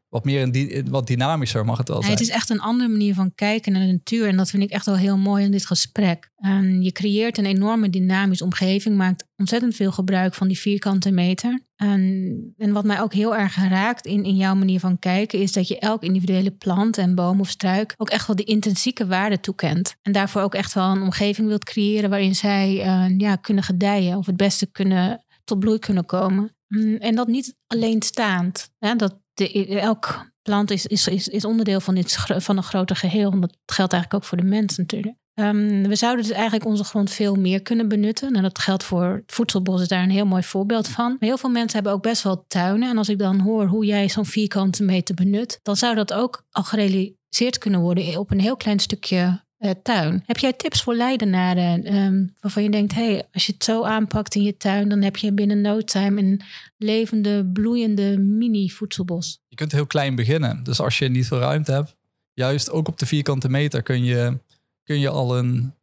[0.08, 2.12] wat meer die, wat dynamischer mag het wel zijn.
[2.12, 4.28] het is echt een andere manier van kijken naar de natuur.
[4.28, 6.30] En dat vind ik echt wel heel mooi in dit gesprek.
[6.36, 8.96] En je creëert een enorme dynamische omgeving.
[8.96, 11.60] Maakt ontzettend veel gebruik van die vierkante meter.
[11.76, 15.38] En, en wat mij ook heel erg raakt in, in jouw manier van kijken...
[15.38, 17.94] is dat je elk individuele plant en boom of struik...
[17.96, 19.96] ook echt wel die intrinsieke waarde toekent.
[20.02, 22.10] En daarvoor ook echt wel een omgeving wilt creëren...
[22.10, 26.56] waarin zij eh, ja, kunnen gedijen of het beste kunnen, tot bloei kunnen komen.
[26.68, 28.70] Mm, En dat niet alleenstaand.
[28.78, 28.96] Hè?
[28.96, 33.32] Dat de, elk plant is, is, is, is onderdeel van, van een groter geheel.
[33.32, 35.16] En dat geldt eigenlijk ook voor de mens natuurlijk.
[35.34, 38.34] Ehm, we zouden dus eigenlijk onze grond veel meer kunnen benutten.
[38.34, 41.08] En dat geldt voor het voedselbos, is daar een heel mooi voorbeeld van.
[41.08, 42.90] Maar heel veel mensen hebben ook best wel tuinen.
[42.90, 46.44] En als ik dan hoor hoe jij zo'n vierkante meter benut, dan zou dat ook
[46.50, 50.22] al gerealiseerd kunnen worden op een heel klein stukje uh, tuin.
[50.26, 54.34] Heb jij tips voor leidenaren um, waarvan je denkt, hey, als je het zo aanpakt
[54.34, 56.40] in je tuin, dan heb je binnen no time een
[56.76, 59.40] levende, bloeiende mini-voedselbos?
[59.48, 60.62] Je kunt heel klein beginnen.
[60.62, 61.96] Dus als je niet veel ruimte hebt,
[62.34, 64.38] juist ook op de vierkante meter kun je,
[64.84, 65.74] kun je al een,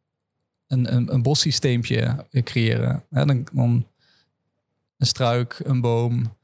[0.66, 1.22] een, een, een
[2.42, 3.04] creëren.
[3.10, 3.86] dan, dan
[4.96, 6.36] een struik, een boom,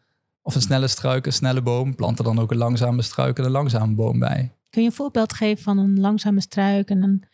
[0.42, 1.95] of een snelle struik, een snelle boom.
[1.95, 4.53] Plant er dan ook een langzame struik en een langzame boom bij.
[4.73, 7.25] Kun je een voorbeeld geven van een langzame struik en een,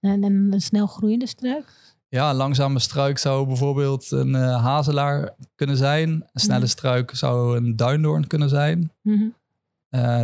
[0.00, 1.72] en een snel groeiende struik?
[2.08, 6.08] Ja, een langzame struik zou bijvoorbeeld een uh, hazelaar kunnen zijn.
[6.10, 6.68] Een snelle mhm.
[6.68, 8.92] struik zou een duindoorn kunnen zijn.
[9.02, 9.34] Mm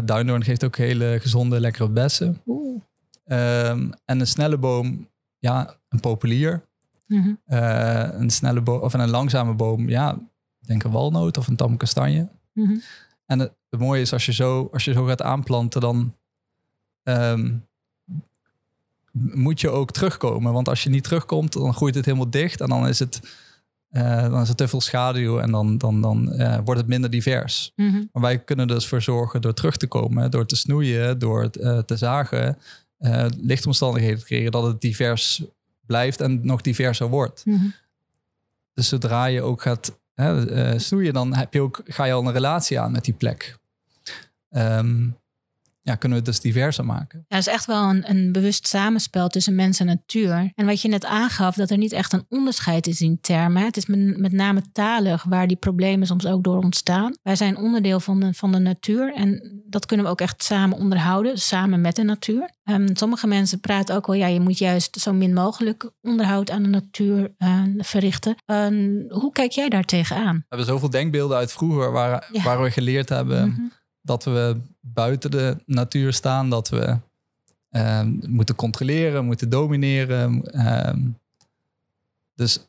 [0.05, 2.43] duindoorn geeft ook hele gezonde, lekkere bessen.
[2.47, 6.63] Um, en een snelle boom, ja, een populier.
[7.07, 7.35] Mhm.
[7.45, 10.19] Eh, een snelle boom of een langzame boom, ja,
[10.59, 12.29] denk een walnoot of een tam kastanje.
[12.53, 12.75] Mhm.
[13.27, 16.15] En het, het, mooie is als je zo, als je zo gaat aanplanten, dan
[17.03, 17.51] Ehm,
[19.13, 20.53] moet je ook terugkomen.
[20.53, 22.61] Want als je niet terugkomt, dan groeit het helemaal dicht.
[22.61, 23.21] En dan is het,
[23.91, 27.11] uh, dan is het te veel schaduw en dan, dan, dan uh, wordt het minder
[27.11, 27.73] divers.
[27.77, 28.05] Mhm.
[28.13, 31.79] Maar wij kunnen dus voor zorgen door terug te komen, door te snoeien, door uh,
[31.79, 32.59] te zagen,
[33.41, 35.43] lichtomstandigheden te creëren, dat het divers
[35.87, 37.47] blijft en nog diverser wordt.
[37.47, 37.67] Mhm.
[38.75, 40.01] Dus zodra je ook gaat
[40.77, 43.59] snoeien, dan heb je ook, ga je al een relatie aan met die plek.
[44.51, 45.17] Um,
[45.83, 47.25] ja, kunnen we het dus diverser maken.
[47.29, 50.53] Ja, het is echt wel een, een bewust samenspel tussen mens en natuur.
[50.55, 53.65] En wat je net aangaf, dat er niet echt een onderscheid is in termen.
[53.65, 57.15] Het is met, met name talig waar die problemen soms ook door ontstaan.
[57.23, 60.79] Wij zijn onderdeel van de, van de natuur en dat kunnen we ook echt samen
[60.79, 62.51] onderhouden, samen met de natuur.
[62.65, 66.63] Um, sommige mensen praten ook wel, ja, je moet juist zo min mogelijk onderhoud aan
[66.63, 68.35] de natuur uh, verrichten.
[68.47, 68.67] Uh,
[69.09, 70.37] hoe kijk jij daar tegenaan?
[70.37, 73.49] We hebben zoveel denkbeelden uit vroeger waar, waar we geleerd hebben.
[73.49, 76.99] Mhm dat we buiten de natuur staan, dat we
[77.71, 80.53] ehm, moeten controleren, moeten domineren.
[80.53, 81.01] Ehm,
[82.35, 82.67] dus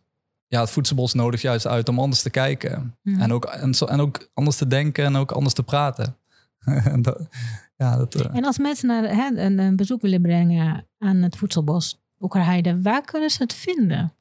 [0.47, 2.97] ja, het voedselbos nodigt juist uit om anders te kijken.
[3.04, 6.15] En, ook, en, en, ook anders te denken en ook anders te praten.
[7.02, 7.28] dat,
[7.78, 8.36] ja, dat, uh...
[8.36, 13.02] en als mensen naar, hè, een, een, bezoek willen brengen aan het voedselbos Oekerheide, waar
[13.02, 14.13] kunnen ze het vinden?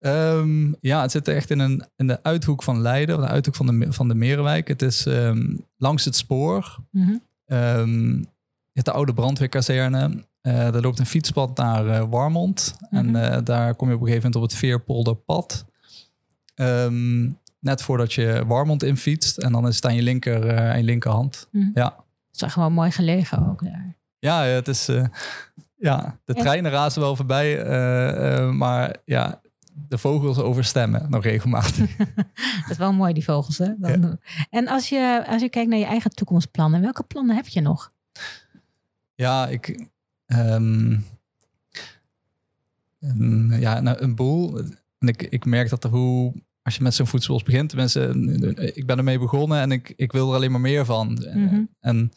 [0.00, 3.66] Um, ja, het zit echt in, een, in de uithoek van Leiden, de uithoek van
[3.66, 4.68] de, van de Merenwijk.
[4.68, 6.78] Het is um, langs het spoor.
[6.90, 7.56] Mm -hmm.
[7.56, 8.26] um,
[8.72, 10.24] de oude brandweerkazerne.
[10.42, 12.76] Uh, er loopt een fietspad naar uh, Warmond.
[12.78, 13.16] Mm -hmm.
[13.16, 15.64] En uh, daar kom je op een gegeven moment op het Veerpolderpad.
[17.60, 19.38] net voordat je Warmond infietst.
[19.38, 21.48] En dan is het aan je, linker, aan je linkerhand.
[21.50, 21.70] Mm -hmm.
[21.74, 21.96] Ja.
[22.32, 23.96] Het is gewoon mooi gelegen ook daar.
[24.18, 24.88] Ja, het is...
[25.76, 27.64] ja, de treinen razen wel voorbij.
[28.52, 29.40] maar ja,
[29.88, 31.96] de vogels overstemmen nog regelmatig.
[32.60, 33.58] dat is wel mooi, die vogels.
[33.58, 33.68] Hè?
[33.78, 34.18] Dan,
[34.50, 37.92] En als je, als je kijkt naar je eigen toekomstplannen, welke plannen heb je nog?
[39.14, 39.86] Ja, ik.
[40.26, 41.04] Um,
[43.58, 44.58] ja, nou, een boel.
[44.98, 46.32] En ik, ik merk dat er hoe.
[46.62, 48.42] Als je met zo'n voedselbos begint, mensen,
[48.76, 51.12] ik ben ermee begonnen en ik, ik wil er alleen maar meer van.
[51.34, 51.62] Mhm.
[51.80, 52.12] En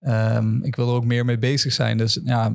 [0.00, 1.96] um, ik wil er ook meer mee bezig zijn.
[1.96, 2.52] Dus ja,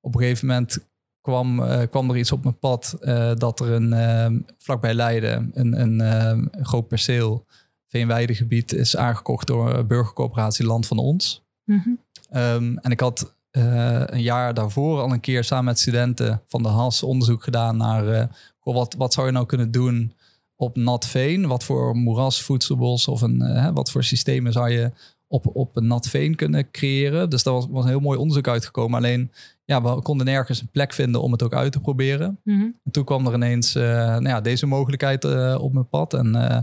[0.00, 0.78] op een gegeven moment
[1.26, 5.50] kwam, uh, kwam er iets op mijn pad uh, dat er een uh, vlakbij Leiden
[5.54, 7.44] een, een, een groot perceel
[7.88, 11.44] veenweidegebied is aangekocht door burgercoöperatie Land van Ons.
[11.64, 11.98] Mm -hmm.
[12.42, 16.68] um, en ik had een jaar daarvoor al een keer samen met studenten van de
[16.68, 18.28] HAS onderzoek gedaan naar
[18.60, 20.12] wat, wat zou je nou kunnen doen
[20.56, 21.46] op nat veen?
[21.46, 24.92] Wat voor moerasvoedselbos of een, wat voor systemen zou je
[25.28, 27.30] op, op een nat veen kunnen creëren?
[27.30, 28.98] Dus daar was, was een heel mooi onderzoek uitgekomen.
[28.98, 29.30] Alleen
[29.66, 32.40] ja, we konden nergens een plek vinden om het ook uit te proberen.
[32.44, 32.62] Mhm.
[32.84, 36.14] En toen kwam er ineens uh, nou ja, deze mogelijkheid uh, op mijn pad.
[36.14, 36.60] En uh,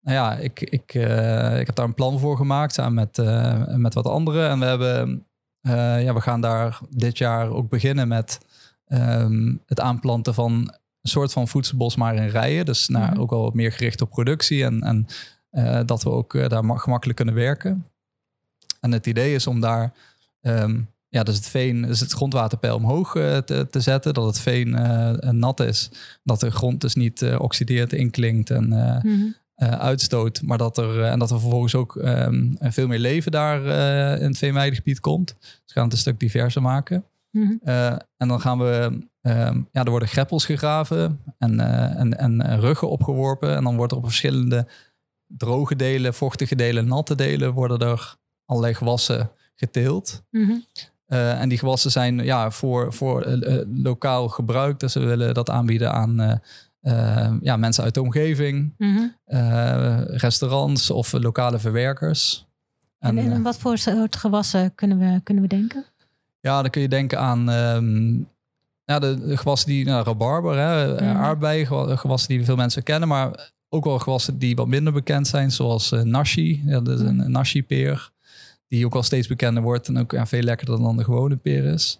[0.00, 0.94] nou ja, ik, ik,
[1.58, 3.16] ik heb daar een plan voor gemaakt samen met,
[3.78, 4.48] met wat anderen.
[4.48, 5.26] En we, hebben,
[6.04, 8.38] ja, we gaan daar dit jaar ook beginnen met
[8.86, 10.52] um, het aanplanten van
[11.02, 12.64] een soort van voedselbos, maar in rijen.
[12.64, 13.20] Dus nou, mm -hmm.
[13.20, 15.06] ook wel wat meer gericht op productie en, en
[15.86, 17.91] dat we ook daar gemakkelijk kunnen werken.
[18.82, 19.92] En het idee is om daar
[20.40, 24.14] um, ja, dus het veen, dus het grondwaterpeil omhoog uh, te, te, zetten.
[24.14, 25.90] Dat het veen uh, nat is.
[26.22, 28.68] Dat de grond dus niet oxideert, inklinkt en
[29.02, 30.42] mm uitstoot.
[30.42, 33.64] Maar dat er, en dat er vervolgens ook um, veel meer leven daar
[34.20, 35.36] in het veenweidegebied komt.
[35.38, 37.04] Dus we gaan het een stuk diverser maken.
[37.30, 37.98] Mm -hmm.
[38.16, 41.60] en dan gaan we, um, ja, er worden greppels gegraven en,
[41.96, 43.56] en, en ruggen opgeworpen.
[43.56, 44.66] En dan wordt er op verschillende
[45.26, 48.16] droge delen, vochtige delen, natte delen, worden er
[48.52, 50.22] allerlei gewassen geteeld.
[50.30, 50.64] Mm -hmm.
[51.08, 54.80] Uh, en die gewassen zijn ja, voor, voor uh, lokaal gebruik.
[54.80, 56.20] Dus we willen dat aanbieden aan
[56.82, 59.14] uh, ja, mensen uit de omgeving, mm -hmm.
[60.06, 62.46] restaurants of lokale verwerkers.
[62.98, 65.84] En, en, en, wat voor soort gewassen kunnen we, kunnen we denken?
[66.40, 68.28] Ja, dan kun je denken aan um,
[68.84, 71.16] ja, de, gewassen die, nou, rabarber, hè, mm.
[71.16, 75.50] aardbeien, gewassen die veel mensen kennen, maar ook wel gewassen die wat minder bekend zijn,
[75.50, 76.62] zoals nashi.
[76.66, 78.10] Ja, dat is een, een nashi-peer
[78.72, 81.64] die ook al steeds bekender wordt en ook ja, veel lekkerder dan de gewone peer
[81.64, 81.98] is.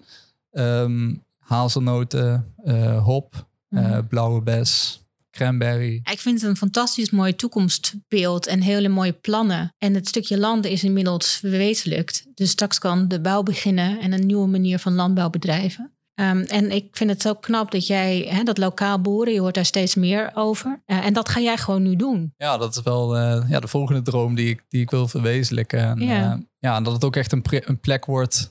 [0.53, 6.01] Um, hazelnoten, uh, hop, uh, blauwe bes, cranberry.
[6.11, 9.75] Ik vind het een fantastisch mooi toekomstbeeld en hele mooie plannen.
[9.79, 12.27] En het stukje landen is inmiddels verwezenlijkt.
[12.35, 15.93] Dus straks kan de bouw beginnen en een nieuwe manier van landbouw bedrijven.
[16.15, 19.55] Um, en ik vind het zo knap dat jij, hè, dat lokaal boeren, je hoort
[19.55, 20.83] daar steeds meer over.
[20.87, 22.35] Uh, en dat ga jij gewoon nu doen.
[22.37, 25.81] Ja, dat is wel uh, ja, de volgende droom die ik, die ik wil verwezenlijken.
[25.81, 26.41] En, ja.
[26.63, 28.49] Ja, en dat het ook echt een, een plek wordt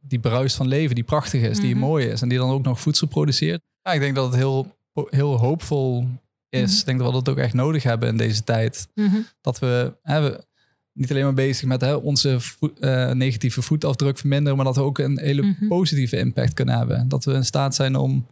[0.00, 1.62] die bruist van leven, die prachtig is, mm -hmm.
[1.62, 1.84] die mhm.
[1.84, 2.22] mooi is.
[2.22, 3.62] En die dan ook nog voedsel produceert.
[3.82, 6.06] Ja, ik denk dat het heel, heel hoopvol
[6.48, 6.60] is.
[6.60, 6.78] Mm -hmm.
[6.78, 8.88] Ik denk dat we dat ook echt nodig hebben in deze tijd.
[8.94, 9.26] Mm -hmm.
[9.40, 10.44] Dat we, hè, we
[10.92, 14.98] niet alleen maar bezig met hè, onze uh, negatieve voetafdruk verminderen, maar dat we ook
[14.98, 17.08] een hele positieve impact kunnen hebben.
[17.08, 18.26] Dat we in staat zijn om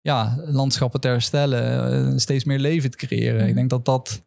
[0.00, 3.48] ja, landschappen te herstellen, uh, steeds meer leven te creëren.
[3.48, 4.22] Ik denk dat dat.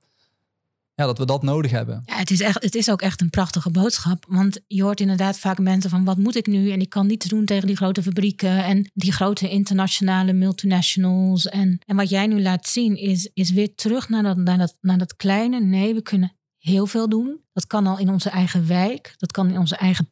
[0.95, 2.01] Ja, dat we dat nodig hebben.
[2.05, 4.25] Ja, het is, echt, het is ook echt een prachtige boodschap.
[4.27, 6.71] Want je hoort inderdaad vaak mensen van wat moet ik nu?
[6.71, 11.45] En ik kan niets doen tegen die grote fabrieken en die grote internationale multinationals.
[11.47, 14.77] En, en wat jij nu laat zien is, is weer terug naar dat, naar, dat,
[14.81, 15.59] naar dat kleine.
[15.59, 17.39] Nee, we kunnen heel veel doen.
[17.53, 20.09] Dat kan al in onze eigen wijk, dat kan in onze eigen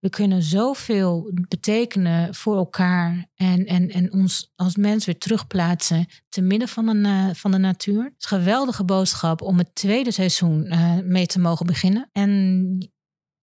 [0.00, 6.42] We kunnen zoveel betekenen voor elkaar en, en, en ons als mens weer terugplaatsen te
[6.42, 8.04] midden van de, van de natuur.
[8.04, 12.08] Het is een geweldige boodschap om het tweede seizoen uh, mee te mogen beginnen.
[12.12, 12.92] En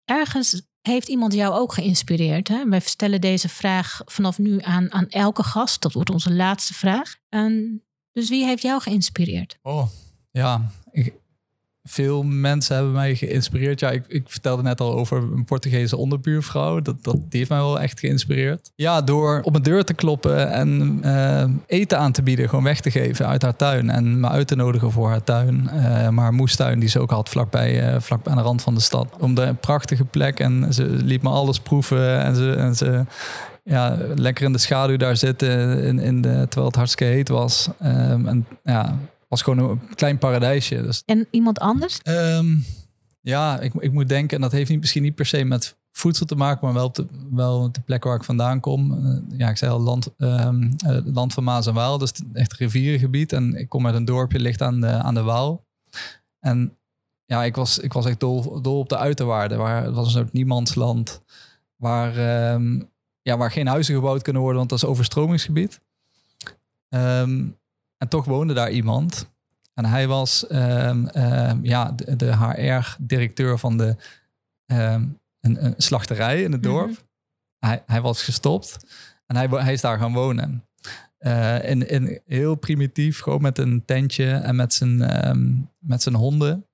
[0.05, 2.47] ergens heeft iemand jou ook geïnspireerd.
[2.47, 2.69] Hè?
[2.69, 5.81] Wij stellen deze vraag vanaf nu aan, aan elke gast.
[5.81, 7.15] Dat wordt onze laatste vraag.
[7.29, 9.59] En dus wie heeft jou geïnspireerd?
[9.61, 9.87] Oh,
[10.31, 10.71] ja.
[10.91, 11.13] Ik,
[11.89, 13.79] veel mensen hebben mij geïnspireerd.
[13.79, 16.81] Ja, ik, ik, vertelde net al over een Portugese onderbuurvrouw.
[16.81, 18.71] Dat, dat, die heeft mij wel echt geïnspireerd.
[18.75, 22.49] Ja, door op mijn deur te kloppen en uh, eten aan te bieden.
[22.49, 23.89] Gewoon weg te geven uit haar tuin.
[23.89, 25.69] En me uit te nodigen voor haar tuin.
[25.73, 28.75] Uh, maar haar moestuin die ze ook had vlakbij, uh, vlak aan de rand van
[28.75, 29.07] de stad.
[29.19, 30.39] Om de prachtige plek.
[30.39, 32.23] En ze liet me alles proeven.
[32.23, 32.51] En ze...
[32.51, 33.05] En ze
[33.63, 37.69] ja, lekker in de schaduw daar zitten in, in de, terwijl het hartstikke heet was.
[37.83, 38.97] Um, en ja,
[39.29, 40.81] was gewoon een klein paradijsje.
[40.81, 41.99] Dus, en iemand anders?
[42.03, 42.65] Um,
[43.21, 46.25] ja, ik, ik moet denken, en dat heeft niet, misschien niet per se met voedsel
[46.25, 48.91] te maken, maar wel op de, wel op de plek waar ik vandaan kom.
[48.91, 52.53] Uh, ja, ik zei al, land, um, uh, land van Maas en Waal, dus echt
[52.53, 53.33] rivierengebied.
[53.33, 55.65] En ik kom uit een dorpje, ligt aan de, aan de Waal.
[56.39, 56.77] En
[57.25, 59.57] ja, ik was, ik was echt dol, dol op de uiterwaarden.
[59.57, 61.21] Waar, het was een soort niemandsland,
[61.75, 62.89] waar, um,
[63.21, 65.81] ja, waar geen huizen gebouwd kunnen worden, want dat is overstromingsgebied.
[66.89, 67.57] Um,
[67.99, 69.29] en toch woonde daar iemand.
[69.73, 73.95] En hij was um, um, ja, de, de HR-directeur van de,
[74.65, 76.87] um, een, een, slachterij in het dorp.
[76.87, 77.69] Mm -hmm.
[77.69, 78.77] hij, hij was gestopt
[79.25, 80.63] en hij, hij is daar gaan wonen.
[81.19, 84.97] Uh, in, in heel primitief, gewoon met een tentje en met zijn,
[85.79, 86.69] met zijn honden.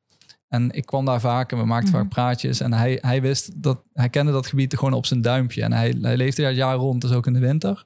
[0.47, 2.03] En ik kwam daar vaak en we maakten mm -hmm.
[2.03, 2.59] vaak praatjes.
[2.59, 5.63] En hij, hij wist dat hij kende dat gebied gewoon op zijn duimpje.
[5.63, 7.85] En hij, hij leefde daar het jaar rond, dus ook in de winter.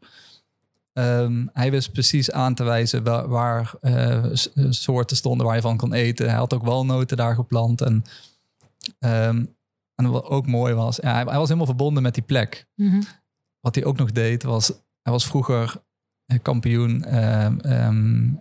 [1.00, 4.26] Um, hij wist precies aan te wijzen waar, waar uh,
[4.70, 6.30] soorten stonden waar je van kon eten.
[6.30, 7.82] Hij had ook walnoten daar geplant.
[7.82, 8.04] En,
[9.00, 9.56] um,
[9.96, 12.68] en wat ook mooi was, ja, hij, hij, was helemaal verbonden met die plek.
[12.76, 13.04] Mm -hmm.
[13.60, 14.68] Wat hij ook nog deed, was
[15.02, 15.82] hij was vroeger
[16.42, 17.18] kampioen
[17.88, 18.40] um,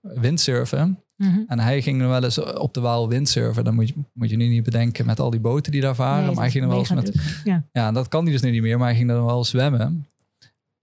[0.00, 1.00] windsurfen.
[1.16, 1.44] Mm -hmm.
[1.48, 3.64] En hij ging wel eens op de Waal windsurfen.
[3.64, 6.24] Dan moet je, moet je nu niet bedenken met al die boten die daar varen.
[6.24, 7.40] Nee, maar hij ging er wel eens met.
[7.44, 7.64] Ja.
[7.72, 8.78] ja, dat kan hij dus nu niet meer.
[8.78, 10.06] Maar hij ging er wel zwemmen.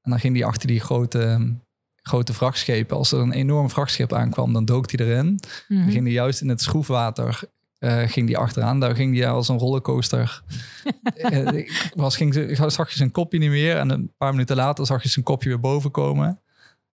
[0.03, 1.55] En dan ging hij achter die grote,
[2.01, 2.97] grote vrachtschepen.
[2.97, 5.39] Als er een enorm vrachtschip aankwam, dan dook hij erin.
[5.67, 5.89] Dan mhm.
[5.89, 7.43] ging hij juist in het schroefwater
[7.83, 8.79] uh, ging die achteraan.
[8.79, 10.43] Daar ging hij als een rollercoaster.
[11.31, 13.77] uh, was, ging, zag je zijn kopje niet meer.
[13.77, 16.39] En een paar minuten later zag je zijn kopje weer boven komen.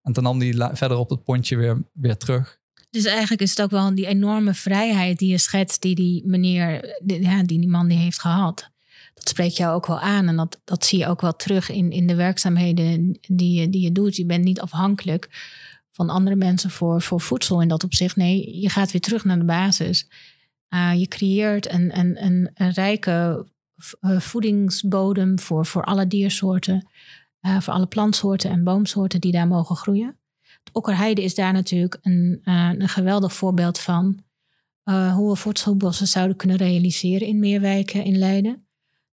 [0.02, 2.58] En toen nam hij verder op het pontje weer, weer terug.
[2.90, 6.98] Dus eigenlijk is het ook wel die enorme vrijheid die je schetst, die die meneer,
[7.02, 8.70] die, ja, die, die man die heeft gehad
[9.18, 10.28] dat spreekt jou ook wel aan.
[10.28, 13.80] En dat, dat zie je ook wel terug in, in de werkzaamheden die je, die
[13.80, 14.16] je doet.
[14.16, 15.28] Je bent niet afhankelijk
[15.90, 18.16] van andere mensen voor, voor voedsel in dat opzicht.
[18.16, 20.08] Nee, je gaat weer terug naar de basis.
[20.74, 23.46] Uh, je creëert een, een, een, een rijke
[24.00, 26.88] uh, voedingsbodem voor, voor alle diersoorten.
[27.42, 30.16] Uh, voor alle plantsoorten en boomsoorten die daar mogen groeien.
[30.40, 34.18] Het okkerheide is daar natuurlijk een, een geweldig voorbeeld van.
[34.84, 38.67] hoe we voedselbossen zouden kunnen realiseren in meer wijken in Leiden.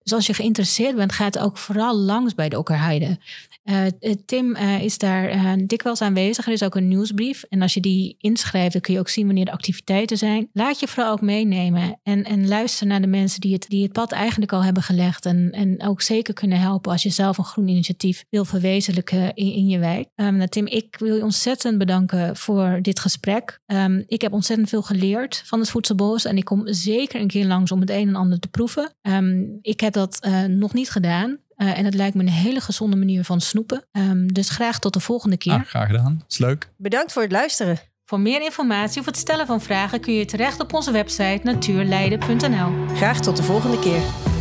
[0.06, 3.18] Dus als je geïnteresseerd bent, ga het ook vooral langs bij de Okkerheide.
[3.64, 3.86] Uh,
[4.26, 6.46] Tim uh, is daar dikwijls aanwezig.
[6.46, 7.44] Er is ook een nieuwsbrief.
[7.50, 10.50] En als je die inschrijft, dan kun je ook zien wanneer de activiteiten zijn.
[10.54, 12.00] Laat je vooral ook meenemen.
[12.04, 15.26] En, en luister naar de mensen die het, die het pad eigenlijk al hebben gelegd.
[15.26, 19.54] En, en ook zeker kunnen helpen als je zelf een groen initiatief wil verwezenlijken in,
[19.54, 20.08] in je wijk.
[20.16, 23.60] Um, nou, Tim, ik wil je ontzettend bedanken voor dit gesprek.
[23.66, 26.26] Um, ik heb ontzettend veel geleerd van het Voedselbos.
[26.26, 28.94] En ik kom zeker een keer langs om het een en ander te proeven.
[29.02, 31.38] Um, ik heb dat nog niet gedaan.
[31.58, 33.86] Uh, en het lijkt me een hele gezonde manier van snoepen.
[33.92, 35.54] Um, dus graag tot de volgende keer.
[35.54, 36.22] Ah, graag gedaan.
[36.28, 36.70] Is leuk.
[36.78, 37.80] Bedankt voor het luisteren.
[38.06, 42.96] Voor meer informatie of het stellen van vragen kun je terecht op onze website natuurleiden.nl.
[42.96, 44.35] Graag tot de volgende keer.